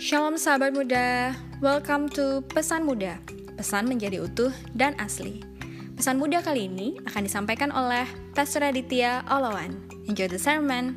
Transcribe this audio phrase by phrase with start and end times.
[0.00, 3.20] Shalom sahabat muda, welcome to Pesan Muda.
[3.60, 5.44] Pesan menjadi utuh dan asli.
[5.92, 9.76] Pesan muda kali ini akan disampaikan oleh Pastor Aditya Olawan.
[10.08, 10.96] Enjoy the sermon.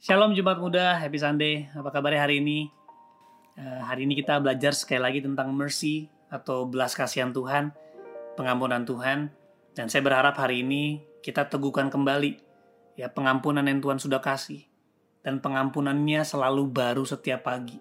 [0.00, 1.68] Shalom Jumat Muda, Happy Sunday.
[1.76, 2.72] Apa kabarnya hari ini?
[3.60, 7.68] Uh, hari ini kita belajar sekali lagi tentang mercy atau belas kasihan Tuhan,
[8.32, 9.28] pengampunan Tuhan.
[9.76, 12.43] Dan saya berharap hari ini kita teguhkan kembali
[12.94, 14.66] ya pengampunan yang Tuhan sudah kasih
[15.24, 17.80] dan pengampunannya selalu baru setiap pagi.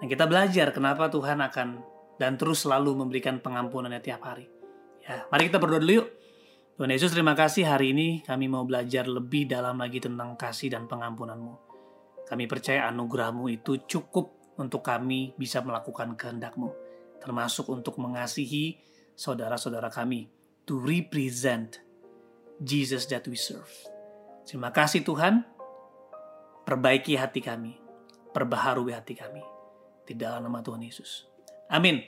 [0.00, 1.68] Dan kita belajar kenapa Tuhan akan
[2.18, 4.46] dan terus selalu memberikan pengampunannya tiap hari.
[5.04, 6.08] Ya, mari kita berdoa dulu yuk.
[6.74, 10.90] Tuhan Yesus terima kasih hari ini kami mau belajar lebih dalam lagi tentang kasih dan
[10.90, 11.54] pengampunanmu.
[12.26, 16.72] Kami percaya anugerahmu itu cukup untuk kami bisa melakukan kehendakmu.
[17.22, 18.80] Termasuk untuk mengasihi
[19.14, 20.26] saudara-saudara kami.
[20.64, 21.84] To represent
[22.58, 23.93] Jesus that we serve.
[24.44, 25.40] Terima kasih Tuhan,
[26.68, 27.80] perbaiki hati kami,
[28.36, 29.40] perbaharui hati kami.
[30.04, 31.24] Di dalam nama Tuhan Yesus.
[31.72, 32.04] Amin.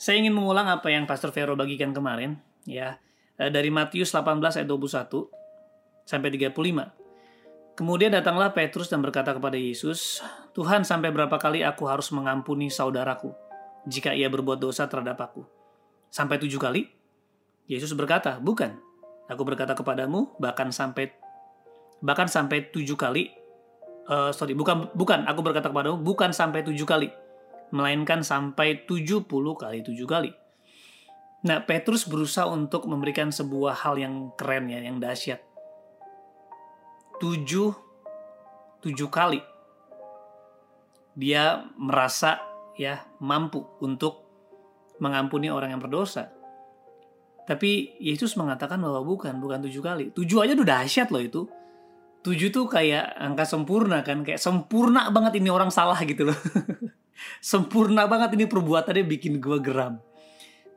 [0.00, 2.96] Saya ingin mengulang apa yang Pastor Vero bagikan kemarin, ya
[3.36, 6.56] eh, dari Matius 18 ayat 21 sampai 35.
[7.72, 10.20] Kemudian datanglah Petrus dan berkata kepada Yesus,
[10.52, 13.32] Tuhan sampai berapa kali aku harus mengampuni saudaraku
[13.88, 15.44] jika ia berbuat dosa terhadap aku?
[16.12, 16.88] Sampai tujuh kali?
[17.64, 18.76] Yesus berkata, bukan.
[19.32, 21.16] Aku berkata kepadamu, bahkan sampai
[22.02, 23.30] bahkan sampai tujuh kali
[24.10, 27.08] uh, sorry bukan bukan aku berkata kepadamu bukan sampai tujuh kali
[27.72, 30.28] melainkan sampai tujuh puluh kali tujuh kali.
[31.42, 35.40] Nah Petrus berusaha untuk memberikan sebuah hal yang keren ya yang dahsyat.
[37.18, 37.72] Tujuh
[38.84, 39.40] tujuh kali
[41.16, 42.40] dia merasa
[42.76, 44.20] ya mampu untuk
[45.00, 46.28] mengampuni orang yang berdosa.
[47.42, 50.04] Tapi Yesus mengatakan bahwa bukan, bukan tujuh kali.
[50.14, 51.42] Tujuh aja udah dahsyat loh itu
[52.22, 56.38] tujuh tuh kayak angka sempurna kan kayak sempurna banget ini orang salah gitu loh.
[57.38, 60.02] Sempurna banget ini perbuatannya bikin gue geram.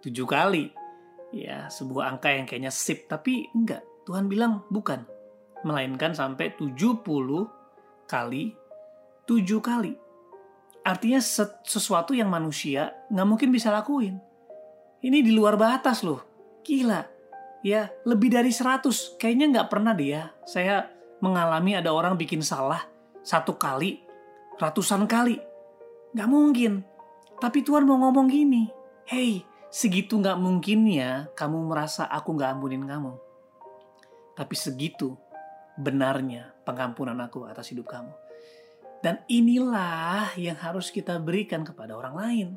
[0.06, 0.70] Tujuh kali.
[1.34, 3.82] Ya sebuah angka yang kayaknya sip tapi enggak.
[4.06, 5.02] Tuhan bilang bukan.
[5.66, 7.50] Melainkan sampai tujuh puluh
[8.06, 8.54] kali
[9.26, 9.98] tujuh kali.
[10.86, 11.18] Artinya
[11.66, 14.22] sesuatu yang manusia nggak mungkin bisa lakuin.
[15.02, 16.22] Ini di luar batas loh.
[16.62, 17.02] Gila.
[17.66, 19.18] Ya lebih dari seratus.
[19.18, 20.24] Kayaknya nggak pernah dia ya.
[20.46, 20.76] saya
[21.24, 22.96] mengalami ada orang bikin salah
[23.26, 24.06] satu kali,
[24.62, 25.42] ratusan kali.
[26.14, 26.86] Gak mungkin.
[27.42, 28.70] Tapi Tuhan mau ngomong gini,
[29.10, 29.44] Hey,
[29.74, 33.18] segitu gak mungkinnya kamu merasa aku gak ampunin kamu.
[34.38, 35.18] Tapi segitu
[35.76, 38.14] benarnya pengampunan aku atas hidup kamu.
[39.04, 42.50] Dan inilah yang harus kita berikan kepada orang lain.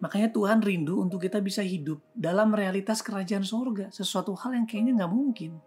[0.00, 3.92] Makanya Tuhan rindu untuk kita bisa hidup dalam realitas kerajaan sorga.
[3.92, 5.60] Sesuatu hal yang kayaknya gak mungkin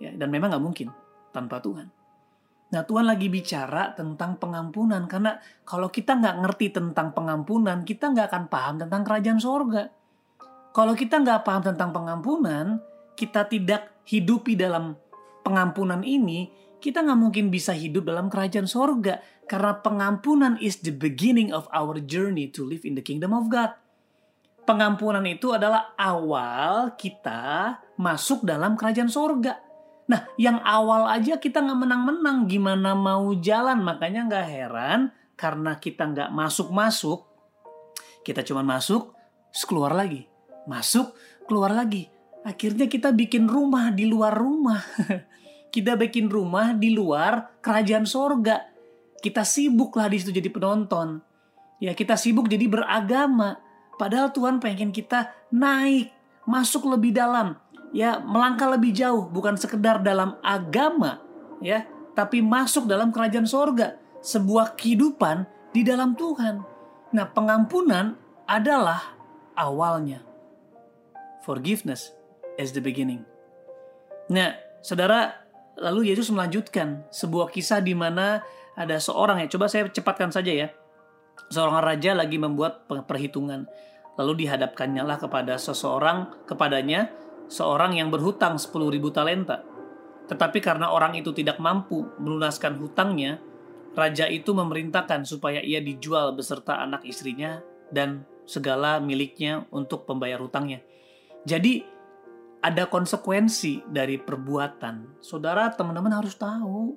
[0.00, 0.88] ya dan memang nggak mungkin
[1.30, 1.86] tanpa Tuhan.
[2.70, 8.26] Nah Tuhan lagi bicara tentang pengampunan karena kalau kita nggak ngerti tentang pengampunan kita nggak
[8.32, 9.92] akan paham tentang kerajaan sorga.
[10.70, 12.78] Kalau kita nggak paham tentang pengampunan
[13.18, 14.96] kita tidak hidupi dalam
[15.44, 16.48] pengampunan ini
[16.80, 21.98] kita nggak mungkin bisa hidup dalam kerajaan sorga karena pengampunan is the beginning of our
[21.98, 23.74] journey to live in the kingdom of God.
[24.62, 29.69] Pengampunan itu adalah awal kita masuk dalam kerajaan sorga
[30.10, 33.78] Nah, yang awal aja kita nggak menang-menang, gimana mau jalan?
[33.78, 35.00] Makanya nggak heran
[35.38, 37.30] karena kita nggak masuk-masuk,
[38.26, 39.14] kita cuma masuk,
[39.70, 40.26] keluar lagi,
[40.66, 41.14] masuk,
[41.46, 42.10] keluar lagi.
[42.42, 44.82] Akhirnya kita bikin rumah di luar rumah.
[45.74, 48.66] kita bikin rumah di luar kerajaan sorga.
[49.22, 51.22] Kita sibuk lah di situ jadi penonton.
[51.78, 53.62] Ya kita sibuk jadi beragama.
[53.94, 56.10] Padahal Tuhan pengen kita naik,
[56.50, 57.54] masuk lebih dalam
[57.90, 61.22] ya melangkah lebih jauh bukan sekedar dalam agama
[61.58, 66.62] ya tapi masuk dalam kerajaan sorga sebuah kehidupan di dalam Tuhan.
[67.14, 69.16] Nah pengampunan adalah
[69.56, 70.22] awalnya.
[71.46, 72.12] Forgiveness
[72.60, 73.24] is the beginning.
[74.28, 74.54] Nah
[74.84, 75.40] saudara
[75.78, 78.44] lalu Yesus melanjutkan sebuah kisah di mana
[78.76, 80.68] ada seorang ya coba saya cepatkan saja ya.
[81.50, 83.64] Seorang raja lagi membuat perhitungan
[84.20, 87.08] lalu dihadapkannya lah kepada seseorang kepadanya
[87.50, 88.70] seorang yang berhutang 10.000
[89.10, 89.66] talenta.
[90.30, 93.42] Tetapi karena orang itu tidak mampu melunaskan hutangnya,
[93.98, 97.58] raja itu memerintahkan supaya ia dijual beserta anak istrinya
[97.90, 100.78] dan segala miliknya untuk pembayar hutangnya.
[101.42, 101.82] Jadi
[102.62, 105.18] ada konsekuensi dari perbuatan.
[105.18, 106.94] Saudara, teman-teman harus tahu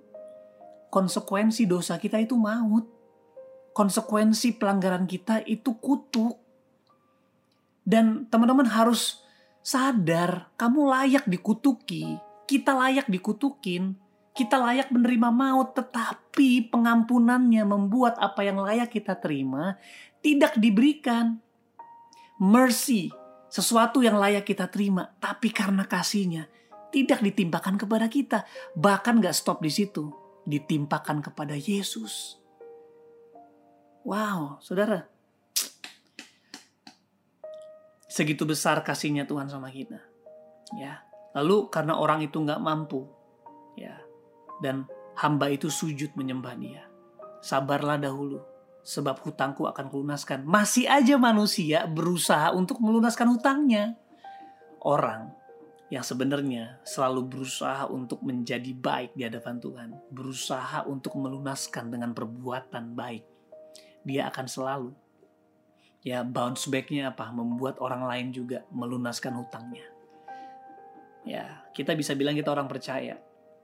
[0.93, 2.85] konsekuensi dosa kita itu maut.
[3.73, 6.37] Konsekuensi pelanggaran kita itu kutuk.
[7.81, 9.22] Dan teman-teman harus
[9.63, 13.95] sadar kamu layak dikutuki, kita layak dikutukin
[14.33, 19.77] Kita layak menerima maut, tetapi pengampunannya membuat apa yang layak kita terima
[20.25, 21.37] tidak diberikan.
[22.41, 23.13] Mercy,
[23.45, 26.49] sesuatu yang layak kita terima, tapi karena kasihnya
[26.89, 28.41] tidak ditimpakan kepada kita.
[28.73, 30.09] Bahkan gak stop di situ,
[30.49, 32.41] ditimpakan kepada Yesus.
[34.01, 35.12] Wow, saudara.
[38.13, 39.97] Segitu besar kasihnya Tuhan sama kita.
[40.77, 41.01] Ya,
[41.33, 43.09] lalu karena orang itu nggak mampu,
[43.73, 43.97] ya,
[44.61, 44.85] dan
[45.17, 46.85] hamba itu sujud menyembah dia.
[47.41, 48.37] Sabarlah dahulu,
[48.85, 50.45] sebab hutangku akan kulunaskan.
[50.45, 53.97] Masih aja manusia berusaha untuk melunaskan hutangnya.
[54.85, 55.33] Orang
[55.89, 62.93] yang sebenarnya selalu berusaha untuk menjadi baik di hadapan Tuhan, berusaha untuk melunaskan dengan perbuatan
[62.93, 63.25] baik.
[64.05, 65.02] Dia akan selalu
[66.03, 67.31] ya bounce backnya apa?
[67.31, 69.87] Membuat orang lain juga melunaskan hutangnya.
[71.23, 73.15] Ya, kita bisa bilang kita orang percaya,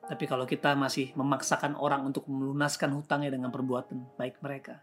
[0.08, 4.80] tapi kalau kita masih memaksakan orang untuk melunaskan hutangnya dengan perbuatan baik mereka,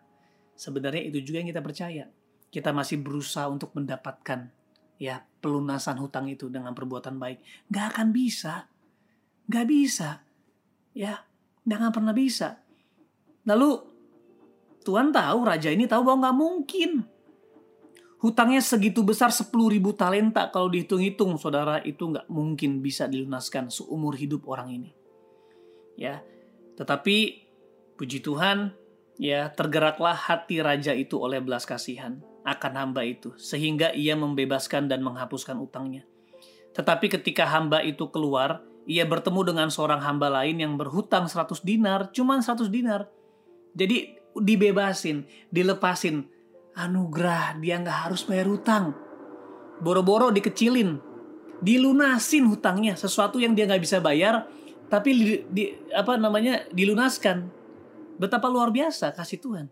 [0.54, 2.04] sebenarnya itu juga yang kita percaya.
[2.52, 4.52] Kita masih berusaha untuk mendapatkan
[5.00, 7.40] ya pelunasan hutang itu dengan perbuatan baik.
[7.72, 8.68] Gak akan bisa.
[9.48, 10.20] Gak bisa.
[10.92, 11.24] Ya,
[11.64, 12.60] gak akan pernah bisa.
[13.48, 13.82] Lalu
[14.84, 16.90] Tuhan tahu, raja ini tahu bahwa gak mungkin.
[18.16, 24.16] Hutangnya segitu besar 10 ribu talenta kalau dihitung-hitung saudara itu gak mungkin bisa dilunaskan seumur
[24.16, 24.90] hidup orang ini
[25.98, 26.20] ya.
[26.76, 27.16] Tetapi
[27.96, 28.76] puji Tuhan,
[29.16, 35.00] ya tergeraklah hati raja itu oleh belas kasihan akan hamba itu sehingga ia membebaskan dan
[35.02, 36.04] menghapuskan utangnya.
[36.76, 42.12] Tetapi ketika hamba itu keluar, ia bertemu dengan seorang hamba lain yang berhutang 100 dinar,
[42.12, 43.08] cuman 100 dinar.
[43.72, 46.28] Jadi dibebasin, dilepasin.
[46.76, 48.92] Anugerah, dia nggak harus bayar hutang.
[49.80, 51.00] Boro-boro dikecilin,
[51.64, 54.44] dilunasin hutangnya, sesuatu yang dia nggak bisa bayar,
[54.92, 55.64] tapi di, di
[55.96, 57.48] apa namanya dilunaskan.
[58.20, 59.66] Betapa luar biasa kasih Tuhan.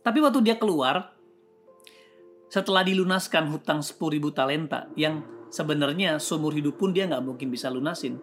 [0.00, 1.16] Tapi waktu dia keluar
[2.46, 7.68] setelah dilunaskan hutang 10 ribu talenta yang sebenarnya seumur hidup pun dia nggak mungkin bisa
[7.68, 8.16] lunasin.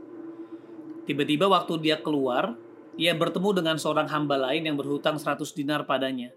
[1.04, 2.56] Tiba-tiba waktu dia keluar,
[2.96, 6.32] ia bertemu dengan seorang hamba lain yang berhutang 100 dinar padanya.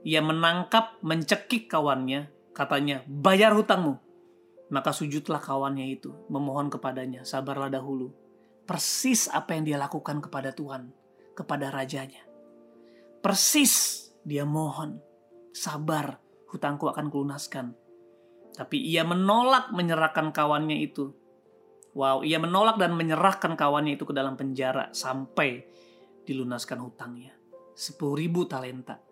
[0.00, 4.00] Ia menangkap, mencekik kawannya, katanya, bayar hutangmu.
[4.70, 8.14] Maka sujudlah kawannya itu, memohon kepadanya, sabarlah dahulu,
[8.64, 10.94] persis apa yang dia lakukan kepada Tuhan,
[11.34, 12.22] kepada rajanya.
[13.20, 15.02] Persis dia mohon,
[15.52, 17.76] sabar, hutangku akan kulunaskan.
[18.56, 21.12] Tapi ia menolak menyerahkan kawannya itu.
[21.92, 25.66] Wow, ia menolak dan menyerahkan kawannya itu ke dalam penjara sampai
[26.22, 27.34] dilunaskan hutangnya.
[27.74, 29.09] Sepuluh ribu talenta.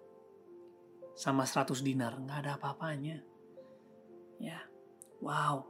[1.18, 3.18] Sama seratus dinar, nggak ada apa-apanya.
[4.38, 4.62] Ya,
[5.18, 5.66] wow,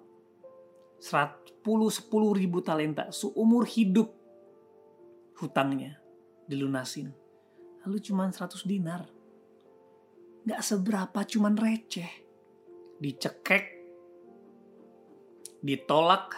[1.01, 4.13] 10 10 ribu talenta seumur hidup
[5.41, 5.97] hutangnya
[6.45, 7.15] dilunasin.
[7.87, 9.07] Lalu cuma 100 dinar.
[10.45, 12.11] Gak seberapa cuman receh.
[12.99, 13.65] Dicekek,
[15.63, 16.35] ditolak,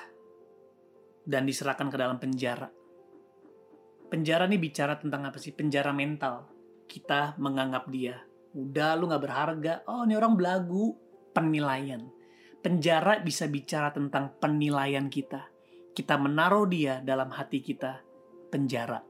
[1.24, 2.68] dan diserahkan ke dalam penjara.
[4.10, 5.54] Penjara nih bicara tentang apa sih?
[5.54, 6.50] Penjara mental.
[6.90, 8.18] Kita menganggap dia.
[8.56, 9.72] Udah lu gak berharga.
[9.86, 10.96] Oh ini orang belagu.
[11.30, 12.10] Penilaian
[12.60, 15.48] Penjara bisa bicara tentang penilaian kita.
[15.96, 18.04] Kita menaruh dia dalam hati kita
[18.52, 19.00] penjara.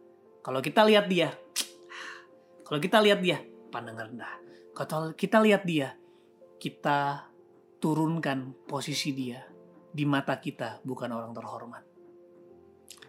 [0.45, 1.35] Kalau kita lihat dia,
[2.69, 3.43] kalau kita lihat dia,
[3.75, 4.39] pandang rendah.
[4.71, 5.99] Kalau kita lihat dia,
[6.63, 7.27] kita
[7.83, 9.43] turunkan posisi dia
[9.91, 11.85] di mata kita bukan orang terhormat.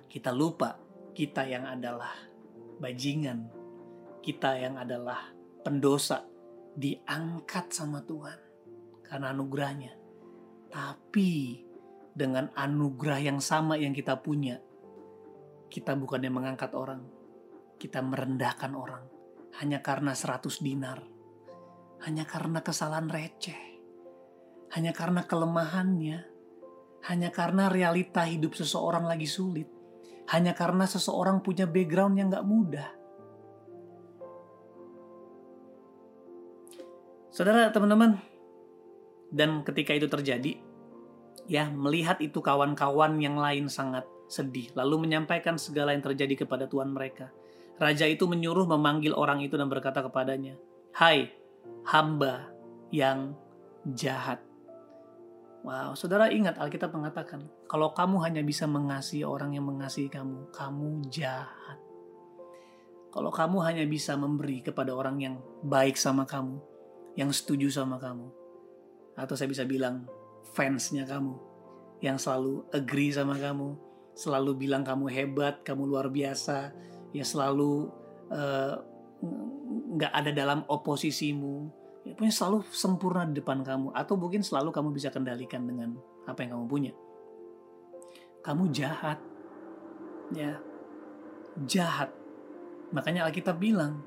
[0.09, 0.79] Kita lupa
[1.13, 2.17] kita yang adalah
[2.81, 3.45] bajingan,
[4.25, 6.25] kita yang adalah pendosa
[6.75, 8.39] diangkat sama Tuhan
[9.05, 10.01] karena anugerahnya
[10.71, 11.59] tapi
[12.15, 14.59] dengan anugerah yang sama yang kita punya,
[15.67, 17.03] kita bukannya mengangkat orang,
[17.75, 19.03] kita merendahkan orang
[19.59, 21.03] hanya karena 100 dinar,
[22.07, 23.59] hanya karena kesalahan receh,
[24.71, 26.19] hanya karena kelemahannya,
[27.11, 29.67] hanya karena realita hidup seseorang lagi sulit,
[30.31, 32.89] hanya karena seseorang punya background yang gak mudah.
[37.31, 38.19] Saudara, teman-teman,
[39.31, 40.59] dan ketika itu terjadi,
[41.47, 46.91] ya melihat itu kawan-kawan yang lain sangat sedih, lalu menyampaikan segala yang terjadi kepada Tuhan
[46.91, 47.31] mereka.
[47.79, 50.59] Raja itu menyuruh memanggil orang itu dan berkata kepadanya,
[50.91, 51.31] Hai,
[51.87, 52.51] hamba
[52.91, 53.31] yang
[53.95, 54.43] jahat.
[55.63, 61.07] Wow, saudara ingat Alkitab mengatakan, kalau kamu hanya bisa mengasihi orang yang mengasihi kamu, kamu
[61.07, 61.79] jahat.
[63.11, 66.70] Kalau kamu hanya bisa memberi kepada orang yang baik sama kamu,
[67.19, 68.27] yang setuju sama kamu,
[69.19, 70.07] atau saya bisa bilang
[70.55, 71.35] fansnya kamu
[72.01, 73.77] yang selalu agree sama kamu,
[74.17, 76.73] selalu bilang kamu hebat, kamu luar biasa,
[77.11, 77.91] ya selalu
[78.33, 78.75] eh,
[79.95, 84.73] nggak uh, ada dalam oposisimu ya punya selalu sempurna di depan kamu atau mungkin selalu
[84.73, 85.93] kamu bisa kendalikan dengan
[86.25, 86.93] apa yang kamu punya.
[88.41, 89.21] Kamu jahat.
[90.33, 90.57] Ya
[91.69, 92.09] jahat.
[92.89, 94.01] Makanya Alkitab bilang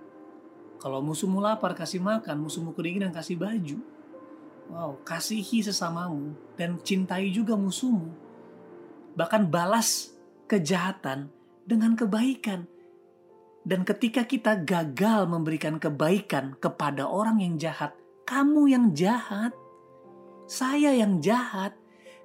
[0.85, 3.81] kalau musuhmu lapar kasih makan musuhmu kedinginan kasih baju
[4.69, 8.13] wow kasihi sesamamu dan cintai juga musuhmu
[9.17, 10.13] bahkan balas
[10.45, 11.33] kejahatan
[11.65, 12.69] dengan kebaikan
[13.65, 17.97] dan ketika kita gagal memberikan kebaikan kepada orang yang jahat,
[18.29, 19.57] kamu yang jahat,
[20.45, 21.73] saya yang jahat.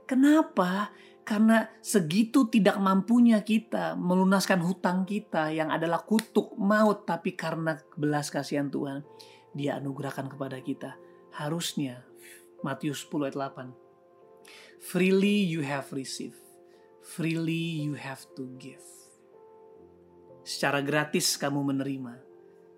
[0.04, 0.92] Kenapa?
[1.30, 8.34] Karena segitu tidak mampunya kita melunaskan hutang kita yang adalah kutuk maut, tapi karena belas
[8.34, 9.06] kasihan Tuhan,
[9.54, 10.98] Dia anugerahkan kepada kita.
[11.38, 12.02] Harusnya
[12.66, 14.82] Matius 10 ayat 8.
[14.82, 16.42] Freely you have received,
[17.06, 18.82] freely you have to give
[20.50, 22.18] Secara gratis kamu menerima.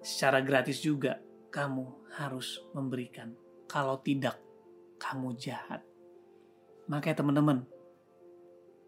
[0.03, 1.23] Secara gratis juga
[1.55, 3.31] kamu harus memberikan.
[3.63, 4.35] Kalau tidak,
[4.99, 5.79] kamu jahat.
[6.91, 7.63] Makanya teman-teman,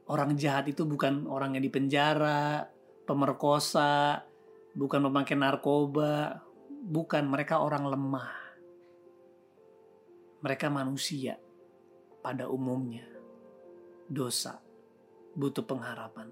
[0.08, 2.68] orang jahat itu bukan orang yang dipenjara,
[3.08, 4.24] pemerkosa,
[4.76, 8.32] bukan pemakai narkoba, bukan mereka orang lemah.
[10.44, 11.40] Mereka manusia
[12.20, 13.08] pada umumnya.
[14.04, 14.60] Dosa
[15.34, 16.30] butuh pengharapan.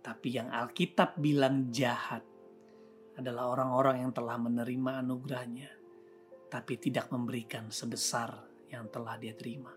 [0.00, 2.24] Tapi yang Alkitab bilang jahat
[3.20, 5.70] adalah orang-orang yang telah menerima anugerahnya,
[6.48, 8.32] tapi tidak memberikan sebesar
[8.72, 9.76] yang telah dia terima.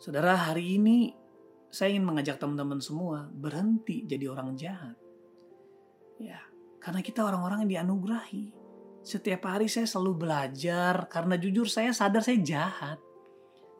[0.00, 1.14] Saudara, hari ini
[1.70, 4.98] saya ingin mengajak teman-teman semua berhenti jadi orang jahat.
[6.20, 6.42] Ya,
[6.82, 8.52] karena kita orang-orang yang dianugerahi.
[9.00, 12.98] Setiap hari saya selalu belajar karena jujur saya sadar saya jahat.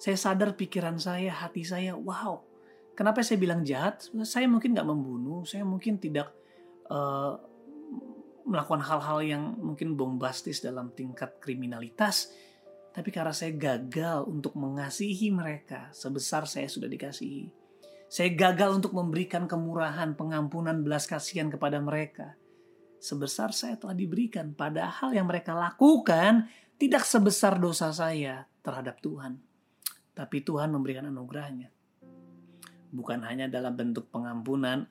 [0.00, 2.40] Saya sadar pikiran saya, hati saya, wow,
[3.00, 4.12] Kenapa saya bilang jahat?
[4.28, 6.36] Saya mungkin nggak membunuh, saya mungkin tidak
[6.92, 7.32] uh,
[8.44, 12.28] melakukan hal-hal yang mungkin bombastis dalam tingkat kriminalitas,
[12.92, 17.59] tapi karena saya gagal untuk mengasihi mereka sebesar saya sudah dikasihi.
[18.10, 22.34] Saya gagal untuk memberikan kemurahan, pengampunan, belas kasihan kepada mereka.
[22.98, 29.38] Sebesar saya telah diberikan, padahal yang mereka lakukan tidak sebesar dosa saya terhadap Tuhan.
[30.12, 31.70] Tapi Tuhan memberikan anugerahnya
[32.90, 34.84] bukan hanya dalam bentuk pengampunan,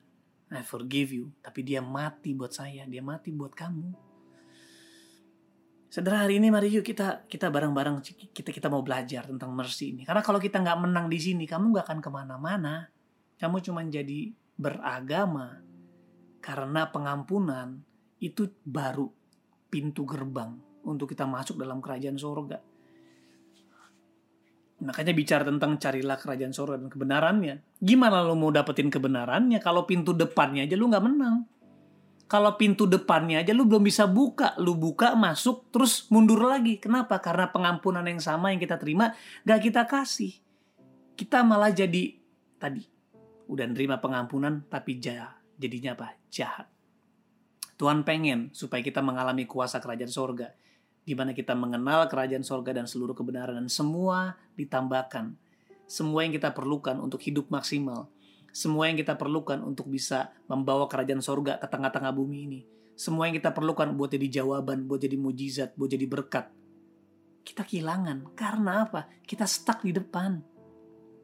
[0.50, 4.10] I forgive you, tapi dia mati buat saya, dia mati buat kamu.
[5.90, 7.98] Saudara hari ini mari yuk kita kita bareng-bareng
[8.30, 10.02] kita kita mau belajar tentang mercy ini.
[10.06, 12.74] Karena kalau kita nggak menang di sini, kamu nggak akan ke mana-mana.
[13.40, 15.64] Kamu cuma jadi beragama
[16.44, 17.80] karena pengampunan
[18.20, 19.08] itu baru
[19.72, 22.60] pintu gerbang untuk kita masuk dalam kerajaan surga.
[24.80, 27.80] Makanya bicara tentang carilah kerajaan surga dan kebenarannya.
[27.80, 31.48] Gimana lo mau dapetin kebenarannya kalau pintu depannya aja lu nggak menang?
[32.28, 36.76] Kalau pintu depannya aja lu belum bisa buka, lu buka masuk terus mundur lagi.
[36.76, 37.20] Kenapa?
[37.24, 39.16] Karena pengampunan yang sama yang kita terima
[39.48, 40.32] gak kita kasih.
[41.18, 42.16] Kita malah jadi
[42.56, 42.99] tadi
[43.50, 45.34] udah nerima pengampunan tapi jahat.
[45.58, 46.14] Jadinya apa?
[46.30, 46.70] Jahat.
[47.76, 50.54] Tuhan pengen supaya kita mengalami kuasa kerajaan surga
[51.10, 55.34] di mana kita mengenal kerajaan sorga dan seluruh kebenaran dan semua ditambahkan.
[55.90, 58.06] Semua yang kita perlukan untuk hidup maksimal.
[58.54, 62.60] Semua yang kita perlukan untuk bisa membawa kerajaan sorga ke tengah-tengah bumi ini.
[62.94, 66.46] Semua yang kita perlukan buat jadi jawaban, buat jadi mujizat, buat jadi berkat.
[67.42, 68.36] Kita kehilangan.
[68.36, 69.08] Karena apa?
[69.24, 70.38] Kita stuck di depan.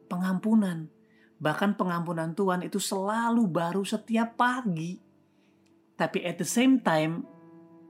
[0.09, 0.96] Pengampunan.
[1.37, 4.97] Bahkan pengampunan Tuhan itu selalu baru setiap pagi.
[5.97, 7.25] Tapi at the same time,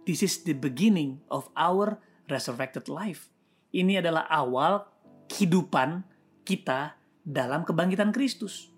[0.07, 1.99] This is the beginning of our
[2.31, 3.27] resurrected life.
[3.75, 4.87] Ini adalah awal
[5.27, 6.07] kehidupan
[6.47, 6.95] kita
[7.27, 8.71] dalam kebangkitan Kristus.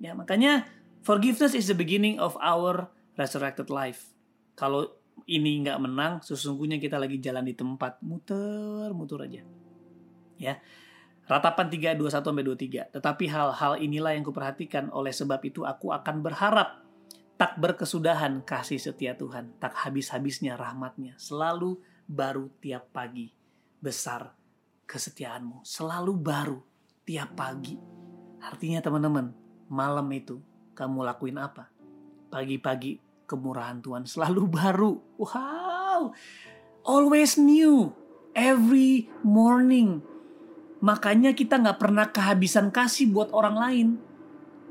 [0.00, 0.64] Ya, makanya
[1.04, 2.88] forgiveness is the beginning of our
[3.20, 4.08] resurrected life.
[4.56, 4.88] Kalau
[5.28, 9.44] ini nggak menang, sesungguhnya kita lagi jalan di tempat muter-muter aja.
[10.40, 10.64] Ya.
[11.24, 12.94] Ratapan 3 21 sampai 23.
[12.94, 16.84] Tetapi hal-hal inilah yang kuperhatikan oleh sebab itu aku akan berharap
[17.34, 23.34] Tak berkesudahan kasih setia Tuhan, tak habis-habisnya rahmatnya, selalu baru tiap pagi.
[23.82, 24.30] Besar
[24.86, 26.62] kesetiaanmu, selalu baru
[27.02, 27.74] tiap pagi.
[28.38, 29.34] Artinya teman-teman,
[29.66, 30.38] malam itu
[30.78, 31.74] kamu lakuin apa?
[32.30, 34.92] Pagi-pagi kemurahan Tuhan selalu baru.
[35.18, 36.14] Wow,
[36.86, 37.90] always new,
[38.38, 40.06] every morning.
[40.84, 43.88] Makanya kita nggak pernah kehabisan kasih buat orang lain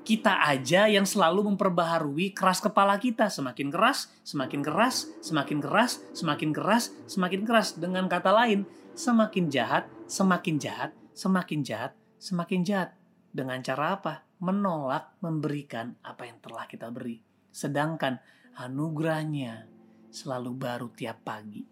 [0.03, 6.51] kita aja yang selalu memperbaharui keras kepala kita semakin keras, semakin keras, semakin keras, semakin
[6.51, 7.79] keras, semakin keras.
[7.79, 8.67] Dengan kata lain,
[8.99, 12.91] semakin jahat, semakin jahat, semakin jahat, semakin jahat.
[13.31, 14.27] Dengan cara apa?
[14.43, 17.23] Menolak memberikan apa yang telah kita beri.
[17.47, 18.19] Sedangkan
[18.59, 19.71] anugerahnya
[20.11, 21.63] selalu baru tiap pagi.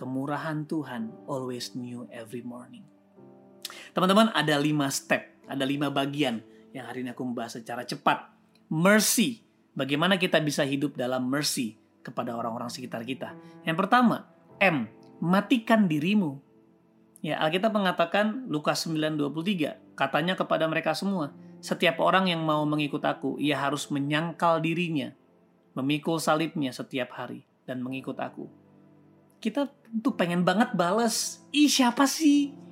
[0.00, 2.95] Kemurahan Tuhan always new every morning.
[3.94, 6.42] Teman-teman ada lima step, ada lima bagian
[6.76, 8.28] yang hari ini aku membahas secara cepat.
[8.68, 9.40] Mercy,
[9.72, 13.32] bagaimana kita bisa hidup dalam mercy kepada orang-orang sekitar kita.
[13.64, 14.28] Yang pertama,
[14.60, 14.86] M,
[15.18, 16.38] matikan dirimu.
[17.24, 21.32] Ya, Alkitab mengatakan Lukas 9:23, katanya kepada mereka semua,
[21.64, 25.10] setiap orang yang mau mengikut aku, ia harus menyangkal dirinya,
[25.74, 28.46] memikul salibnya setiap hari dan mengikut aku.
[29.42, 29.66] Kita
[30.04, 32.65] tuh pengen banget bales, ih siapa sih?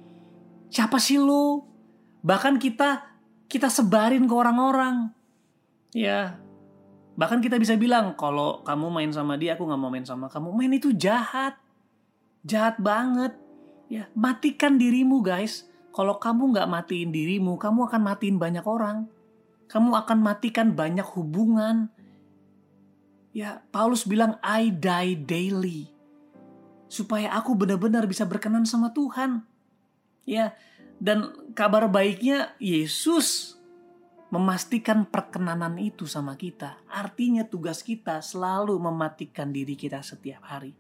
[0.75, 1.63] Siapa sih lu?
[2.27, 3.07] Bahkan kita
[3.47, 5.15] kita sebarin ke orang-orang.
[5.95, 6.43] Ya,
[7.15, 10.51] bahkan kita bisa bilang kalau kamu main sama dia, aku nggak mau main sama kamu.
[10.51, 11.55] Main itu jahat,
[12.43, 13.39] jahat banget.
[13.87, 15.71] Ya, matikan dirimu guys.
[15.95, 19.07] Kalau kamu nggak matiin dirimu, kamu akan matiin banyak orang.
[19.71, 21.95] Kamu akan matikan banyak hubungan.
[23.31, 25.87] Ya, Paulus bilang, I die daily.
[26.91, 29.54] Supaya aku benar-benar bisa berkenan sama Tuhan.
[30.25, 30.57] Ya,
[31.01, 33.57] dan kabar baiknya Yesus
[34.33, 36.81] memastikan perkenanan itu sama kita.
[36.91, 40.75] Artinya tugas kita selalu mematikan diri kita setiap hari.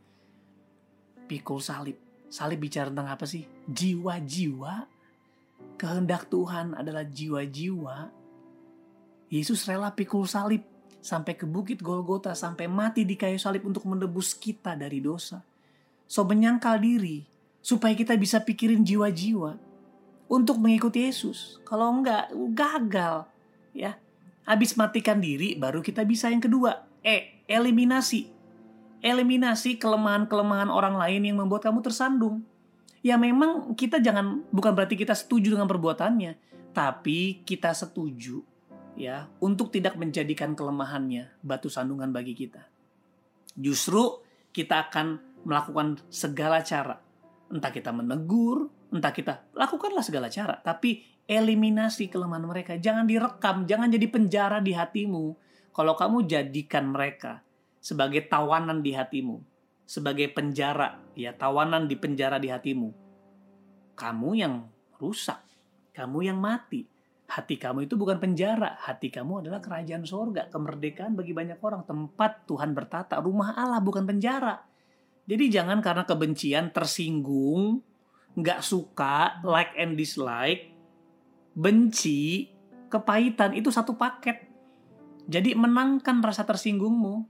[1.30, 1.94] Pikul salib.
[2.26, 3.46] Salib bicara tentang apa sih?
[3.70, 4.90] Jiwa-jiwa
[5.78, 8.10] kehendak Tuhan adalah jiwa-jiwa.
[9.30, 10.62] Yesus rela pikul salib
[11.04, 15.42] sampai ke bukit Golgota, sampai mati di kayu salib untuk menebus kita dari dosa.
[16.08, 17.33] So menyangkal diri
[17.64, 19.56] supaya kita bisa pikirin jiwa-jiwa
[20.28, 21.64] untuk mengikuti Yesus.
[21.64, 23.24] Kalau enggak, gagal.
[23.72, 23.96] Ya,
[24.44, 26.84] habis matikan diri baru kita bisa yang kedua.
[27.00, 28.28] E, eliminasi.
[29.00, 32.44] Eliminasi kelemahan-kelemahan orang lain yang membuat kamu tersandung
[33.04, 36.40] ya memang kita jangan bukan berarti kita setuju dengan perbuatannya,
[36.72, 38.40] tapi kita setuju
[38.96, 42.64] ya untuk tidak menjadikan kelemahannya batu sandungan bagi kita.
[43.54, 44.24] Justru
[44.56, 47.03] kita akan melakukan segala cara.
[47.52, 52.76] Entah kita menegur, entah kita lakukanlah segala cara, tapi eliminasi kelemahan mereka.
[52.76, 55.24] Jangan direkam, jangan jadi penjara di hatimu.
[55.74, 57.42] Kalau kamu jadikan mereka
[57.82, 59.42] sebagai tawanan di hatimu,
[59.84, 62.88] sebagai penjara, ya tawanan di penjara di hatimu.
[63.94, 65.42] Kamu yang rusak,
[65.92, 66.86] kamu yang mati.
[67.24, 72.44] Hati kamu itu bukan penjara, hati kamu adalah kerajaan sorga, kemerdekaan bagi banyak orang, tempat
[72.44, 74.60] Tuhan bertata, rumah Allah bukan penjara.
[75.24, 77.80] Jadi jangan karena kebencian tersinggung,
[78.36, 80.68] nggak suka, like and dislike,
[81.56, 82.52] benci,
[82.92, 84.44] kepahitan itu satu paket.
[85.24, 87.24] Jadi menangkan rasa tersinggungmu,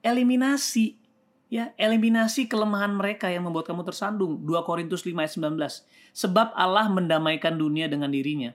[0.00, 1.04] eliminasi
[1.52, 4.42] ya eliminasi kelemahan mereka yang membuat kamu tersandung.
[4.42, 5.54] 2 Korintus 5 ayat 19
[6.10, 8.50] sebab Allah mendamaikan dunia dengan dirinya.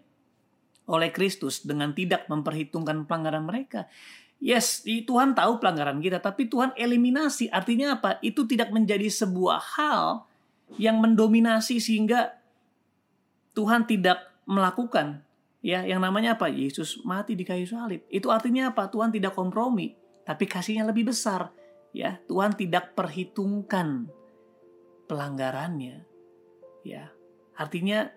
[0.89, 3.85] Oleh Kristus dengan tidak memperhitungkan pelanggaran mereka
[4.39, 7.51] yes Tuhan tahu pelanggaran kita tapi Tuhan eliminasi.
[7.51, 8.17] Artinya apa?
[8.23, 10.25] Itu tidak menjadi sebuah hal
[10.79, 12.39] yang mendominasi sehingga
[13.53, 15.21] Tuhan tidak melakukan
[15.59, 15.83] ya.
[15.83, 16.47] Yang namanya apa?
[16.47, 18.03] Yesus mati di kayu salib.
[18.07, 18.87] Itu artinya apa?
[18.87, 21.51] Tuhan tidak kompromi tapi kasihnya lebih besar
[21.91, 22.17] ya.
[22.25, 24.07] Tuhan tidak perhitungkan
[25.09, 26.05] pelanggarannya
[26.87, 27.11] ya.
[27.59, 28.07] Artinya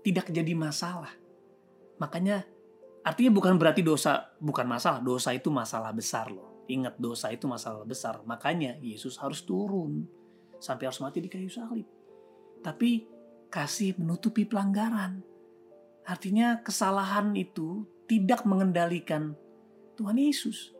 [0.00, 1.10] tidak jadi masalah.
[2.00, 2.48] Makanya
[3.00, 5.00] artinya bukan berarti dosa bukan masalah.
[5.00, 6.64] Dosa itu masalah besar loh.
[6.70, 8.22] Ingat dosa itu masalah besar.
[8.22, 10.06] Makanya Yesus harus turun.
[10.60, 11.88] Sampai harus mati di kayu salib.
[12.60, 13.08] Tapi
[13.48, 15.24] kasih menutupi pelanggaran.
[16.04, 19.34] Artinya kesalahan itu tidak mengendalikan
[19.96, 20.74] Tuhan Yesus.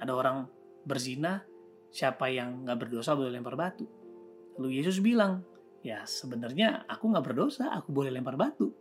[0.00, 0.48] Ada orang
[0.84, 1.44] berzina
[1.90, 3.84] siapa yang nggak berdosa boleh lempar batu.
[4.56, 5.44] Lalu Yesus bilang,
[5.84, 8.72] ya sebenarnya aku nggak berdosa, aku boleh lempar batu.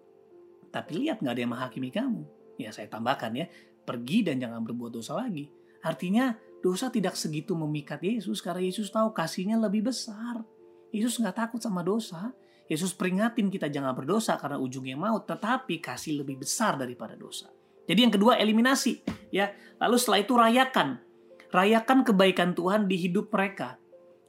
[0.69, 2.38] Tapi lihat nggak ada yang menghakimi kamu.
[2.59, 3.47] Ya saya tambahkan ya,
[3.87, 5.47] pergi dan jangan berbuat dosa lagi.
[5.79, 10.43] Artinya dosa tidak segitu memikat Yesus karena Yesus tahu kasihnya lebih besar.
[10.91, 12.35] Yesus nggak takut sama dosa.
[12.67, 17.49] Yesus peringatin kita jangan berdosa karena ujungnya maut, tetapi kasih lebih besar daripada dosa.
[17.87, 19.01] Jadi yang kedua eliminasi,
[19.33, 19.49] ya.
[19.81, 21.09] Lalu setelah itu rayakan
[21.49, 23.77] rayakan kebaikan Tuhan di hidup mereka.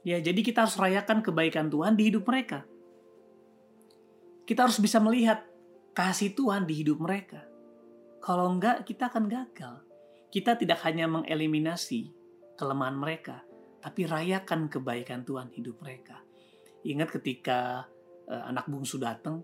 [0.01, 2.65] Ya, jadi kita harus rayakan kebaikan Tuhan di hidup mereka.
[4.49, 5.45] Kita harus bisa melihat
[5.93, 7.45] kasih Tuhan di hidup mereka.
[8.21, 9.81] Kalau enggak, kita akan gagal.
[10.29, 12.13] Kita tidak hanya mengeliminasi
[12.55, 13.41] kelemahan mereka,
[13.81, 16.21] tapi rayakan kebaikan Tuhan hidup mereka.
[16.85, 17.89] Ingat ketika
[18.29, 19.41] uh, anak bungsu datang,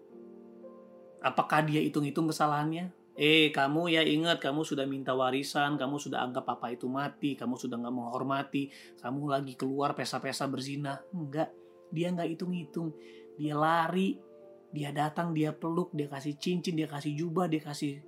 [1.26, 2.94] apakah dia hitung-hitung kesalahannya?
[3.18, 7.58] Eh, kamu ya ingat, kamu sudah minta warisan, kamu sudah anggap papa itu mati, kamu
[7.58, 8.70] sudah nggak menghormati,
[9.02, 11.02] kamu lagi keluar pesta-pesta berzina.
[11.10, 11.50] Enggak,
[11.90, 12.94] dia nggak hitung-hitung.
[13.42, 14.22] Dia lari,
[14.70, 18.06] dia datang, dia peluk, dia kasih cincin, dia kasih jubah, dia kasih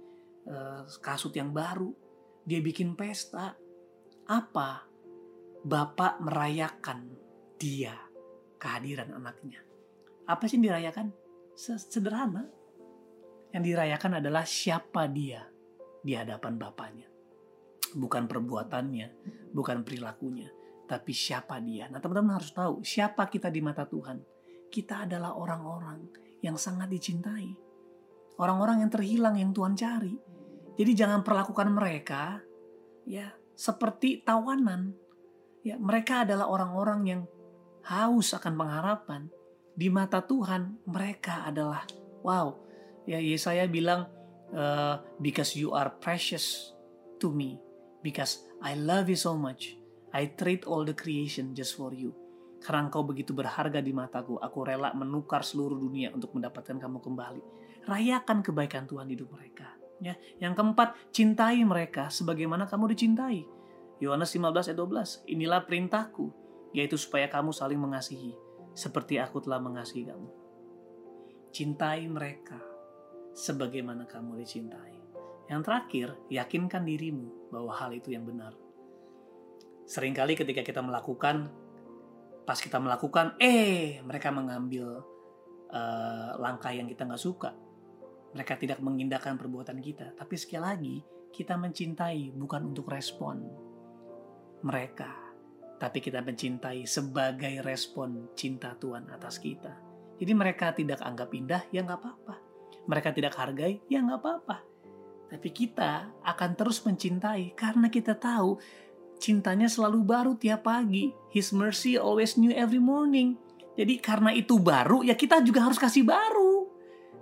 [0.49, 1.93] uh, kasut yang baru.
[2.43, 3.53] Dia bikin pesta.
[4.29, 4.89] Apa?
[5.59, 7.13] Bapak merayakan
[7.59, 7.93] dia
[8.59, 9.61] kehadiran anaknya.
[10.29, 11.11] Apa sih yang dirayakan?
[11.57, 12.47] Sederhana.
[13.49, 15.41] Yang dirayakan adalah siapa dia
[15.99, 17.07] di hadapan Bapaknya.
[17.89, 19.07] Bukan perbuatannya,
[19.49, 20.53] bukan perilakunya,
[20.85, 21.89] tapi siapa dia.
[21.89, 24.21] Nah teman-teman harus tahu siapa kita di mata Tuhan.
[24.69, 26.05] Kita adalah orang-orang
[26.45, 27.49] yang sangat dicintai.
[28.37, 30.28] Orang-orang yang terhilang yang Tuhan cari.
[30.79, 32.39] Jadi jangan perlakukan mereka
[33.03, 34.95] ya seperti tawanan.
[35.59, 37.21] Ya, mereka adalah orang-orang yang
[37.83, 39.27] haus akan pengharapan.
[39.75, 41.83] Di mata Tuhan mereka adalah
[42.23, 42.55] wow.
[43.03, 44.07] Ya Yesaya bilang
[44.55, 46.71] uh, because you are precious
[47.19, 47.59] to me
[47.99, 49.75] because I love you so much.
[50.15, 52.15] I trade all the creation just for you.
[52.59, 57.41] Karena engkau begitu berharga di mataku, aku rela menukar seluruh dunia untuk mendapatkan kamu kembali.
[57.87, 59.78] Rayakan kebaikan Tuhan hidup mereka.
[59.99, 63.43] Ya, yang keempat, cintai mereka sebagaimana kamu dicintai.
[63.99, 65.27] Yohanes 15 ayat 12.
[65.27, 66.31] Inilah perintahku,
[66.71, 68.31] yaitu supaya kamu saling mengasihi
[68.71, 70.29] seperti aku telah mengasihi kamu.
[71.51, 72.55] Cintai mereka
[73.35, 74.95] sebagaimana kamu dicintai.
[75.51, 78.55] Yang terakhir, yakinkan dirimu bahwa hal itu yang benar.
[79.83, 81.51] Seringkali ketika kita melakukan,
[82.47, 85.03] pas kita melakukan, eh mereka mengambil
[85.73, 87.51] uh, langkah yang kita nggak suka
[88.33, 90.13] mereka tidak mengindahkan perbuatan kita.
[90.13, 90.95] Tapi sekali lagi,
[91.33, 93.41] kita mencintai bukan untuk respon
[94.65, 95.09] mereka.
[95.79, 99.71] Tapi kita mencintai sebagai respon cinta Tuhan atas kita.
[100.19, 102.35] Jadi mereka tidak anggap indah, ya nggak apa-apa.
[102.83, 104.57] Mereka tidak hargai, ya nggak apa-apa.
[105.29, 108.59] Tapi kita akan terus mencintai karena kita tahu
[109.21, 111.15] cintanya selalu baru tiap pagi.
[111.31, 113.39] His mercy always new every morning.
[113.79, 116.38] Jadi karena itu baru, ya kita juga harus kasih baru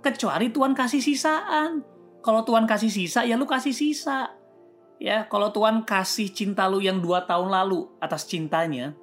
[0.00, 1.82] kecuali Tuhan kasih sisaan.
[2.18, 4.34] Kalau Tuhan kasih sisa, ya lu kasih sisa.
[4.98, 8.98] Ya, kalau Tuhan kasih cinta lu yang dua tahun lalu atas cintanya,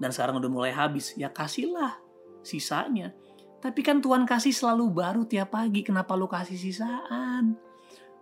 [0.00, 2.00] dan sekarang udah mulai habis, ya kasihlah
[2.40, 3.12] sisanya.
[3.60, 7.56] Tapi kan Tuhan kasih selalu baru tiap pagi, kenapa lu kasih sisaan?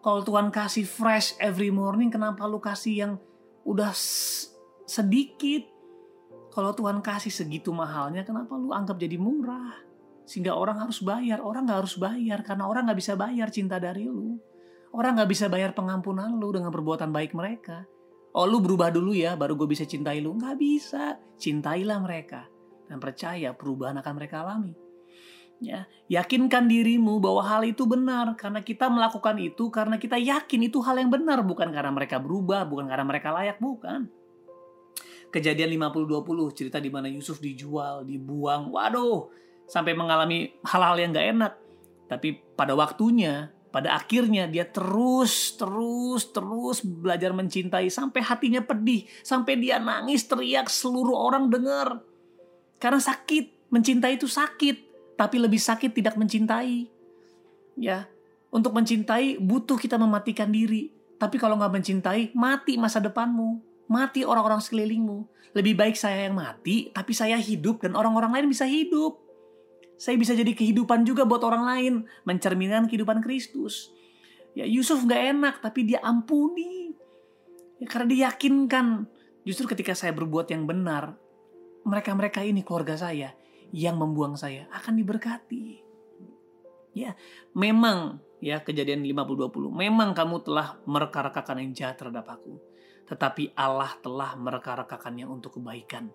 [0.03, 3.13] Kalau Tuhan kasih fresh every morning, kenapa lu kasih yang
[3.63, 3.95] udah
[4.87, 5.67] sedikit?
[6.51, 9.82] Kalau Tuhan kasih segitu mahalnya, kenapa lu anggap jadi murah?
[10.25, 11.43] Sehingga orang harus bayar.
[11.43, 14.39] Orang gak harus bayar karena orang gak bisa bayar cinta dari lu.
[14.93, 17.85] Orang gak bisa bayar pengampunan lu dengan perbuatan baik mereka.
[18.33, 20.37] Oh lu berubah dulu ya baru gue bisa cintai lu.
[20.39, 21.19] Gak bisa.
[21.37, 22.47] Cintailah mereka.
[22.87, 24.73] Dan percaya perubahan akan mereka alami.
[25.63, 30.83] Ya, yakinkan dirimu bahwa hal itu benar karena kita melakukan itu karena kita yakin itu
[30.83, 34.11] hal yang benar bukan karena mereka berubah, bukan karena mereka layak, bukan.
[35.31, 38.75] Kejadian 50-20 cerita di mana Yusuf dijual, dibuang.
[38.75, 39.31] Waduh,
[39.67, 41.53] sampai mengalami hal-hal yang gak enak.
[42.11, 49.57] Tapi pada waktunya, pada akhirnya dia terus, terus, terus belajar mencintai sampai hatinya pedih, sampai
[49.57, 52.05] dia nangis teriak seluruh orang dengar.
[52.77, 54.77] Karena sakit, mencintai itu sakit,
[55.17, 56.91] tapi lebih sakit tidak mencintai.
[57.81, 58.13] Ya,
[58.53, 60.93] untuk mencintai butuh kita mematikan diri.
[61.17, 65.25] Tapi kalau nggak mencintai, mati masa depanmu, mati orang-orang sekelilingmu.
[65.57, 69.22] Lebih baik saya yang mati, tapi saya hidup dan orang-orang lain bisa hidup.
[70.03, 71.95] Saya bisa jadi kehidupan juga buat orang lain.
[72.27, 73.95] Mencerminkan kehidupan Kristus.
[74.59, 76.91] Ya Yusuf gak enak tapi dia ampuni.
[77.79, 79.07] Ya, karena dia yakinkan
[79.47, 81.15] justru ketika saya berbuat yang benar.
[81.87, 83.31] Mereka-mereka ini keluarga saya
[83.71, 85.79] yang membuang saya akan diberkati.
[86.99, 87.15] Ya,
[87.55, 89.71] memang ya kejadian 50-20.
[89.71, 92.59] Memang kamu telah mereka-rekakan yang jahat terhadap aku.
[93.07, 96.11] Tetapi Allah telah mereka-rekakannya untuk kebaikan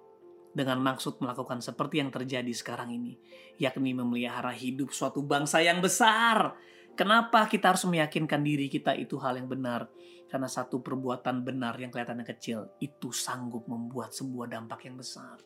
[0.58, 3.14] dengan maksud melakukan seperti yang terjadi sekarang ini,
[3.62, 6.58] yakni memelihara hidup suatu bangsa yang besar.
[6.98, 9.86] Kenapa kita harus meyakinkan diri kita itu hal yang benar?
[10.26, 15.38] Karena satu perbuatan benar yang kelihatannya kecil itu sanggup membuat sebuah dampak yang besar.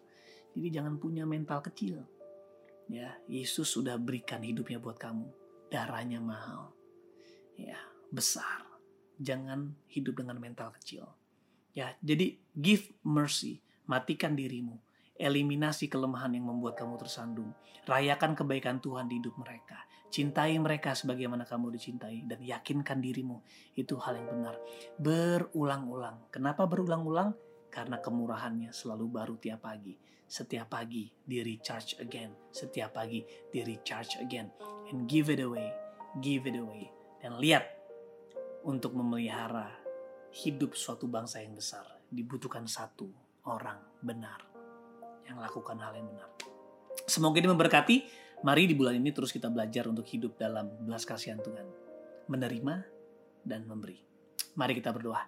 [0.56, 2.08] Jadi jangan punya mental kecil.
[2.88, 5.28] Ya, Yesus sudah berikan hidupnya buat kamu.
[5.68, 6.72] Darahnya mahal.
[7.60, 7.78] Ya,
[8.16, 8.64] besar.
[9.20, 11.04] Jangan hidup dengan mental kecil.
[11.76, 13.60] Ya, jadi give mercy,
[13.92, 14.80] matikan dirimu
[15.18, 17.52] Eliminasi kelemahan yang membuat kamu tersandung.
[17.86, 19.84] Rayakan kebaikan Tuhan di hidup mereka.
[20.12, 23.40] Cintai mereka sebagaimana kamu dicintai dan yakinkan dirimu
[23.80, 24.56] itu hal yang benar.
[25.00, 26.28] Berulang-ulang.
[26.34, 27.32] Kenapa berulang-ulang?
[27.72, 29.96] Karena kemurahannya selalu baru tiap pagi.
[30.28, 32.32] Setiap pagi di recharge again.
[32.52, 34.52] Setiap pagi di recharge again.
[34.92, 35.72] And give it away.
[36.20, 36.92] Give it away.
[37.24, 37.64] Dan lihat
[38.68, 39.72] untuk memelihara
[40.32, 43.08] hidup suatu bangsa yang besar dibutuhkan satu
[43.48, 44.51] orang benar
[45.32, 46.28] yang lakukan hal yang benar.
[47.08, 47.98] Semoga ini memberkati.
[48.42, 51.66] Mari di bulan ini terus kita belajar untuk hidup dalam belas kasihan Tuhan.
[52.28, 52.74] Menerima
[53.46, 54.02] dan memberi.
[54.58, 55.24] Mari kita berdoa.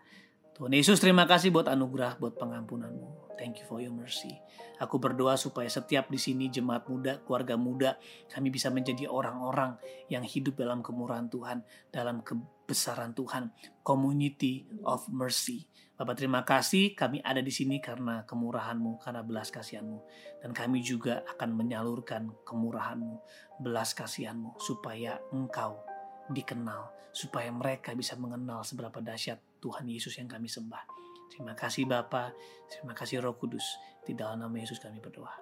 [0.53, 3.33] Tuhan Yesus terima kasih buat anugerah, buat pengampunanmu.
[3.41, 4.37] Thank you for your mercy.
[4.77, 7.97] Aku berdoa supaya setiap di sini jemaat muda, keluarga muda,
[8.29, 9.81] kami bisa menjadi orang-orang
[10.13, 12.21] yang hidup dalam kemurahan Tuhan, dalam
[12.63, 13.51] kebesaran Tuhan,
[13.83, 15.67] community of mercy.
[15.93, 19.99] Bapak terima kasih kami ada di sini karena kemurahanmu, karena belas kasihanmu.
[20.41, 23.19] Dan kami juga akan menyalurkan kemurahanmu,
[23.61, 25.83] belas kasihanmu, supaya engkau
[26.31, 30.81] dikenal, supaya mereka bisa mengenal seberapa dahsyat Tuhan Yesus yang kami sembah.
[31.29, 32.31] Terima kasih Bapa,
[32.71, 33.65] terima kasih Roh Kudus.
[34.07, 35.35] Di dalam nama Yesus kami berdoa.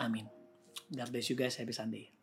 [0.00, 0.24] Amin.
[0.90, 1.58] God bless you guys.
[1.58, 2.19] Happy Sunday.